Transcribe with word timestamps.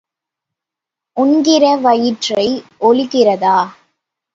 உண்கிற 1.17 1.75
வயிற்றை 1.77 2.47
ஒளிக்கிறதா? 2.81 3.57